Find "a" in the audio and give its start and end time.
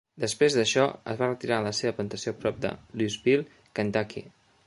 1.59-1.65